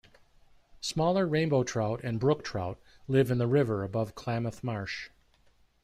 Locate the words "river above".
3.45-4.15